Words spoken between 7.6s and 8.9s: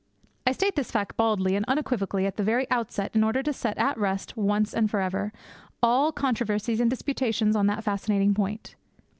that fascinating point.